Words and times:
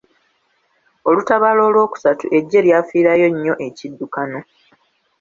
Olutabaalo 1.09 1.61
olw'okusatu 1.69 2.25
eggye 2.37 2.59
lyafiirayo 2.65 3.27
nnyo 3.31 3.53
ekiddukano. 3.67 4.39